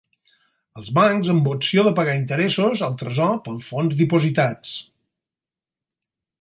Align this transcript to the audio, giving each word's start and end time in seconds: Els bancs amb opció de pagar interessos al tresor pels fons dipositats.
Els 0.81 0.87
bancs 0.97 1.29
amb 1.33 1.49
opció 1.51 1.83
de 1.89 1.91
pagar 1.99 2.15
interessos 2.21 2.83
al 2.89 2.97
tresor 3.03 3.37
pels 3.49 3.69
fons 3.75 4.01
dipositats. 4.03 4.77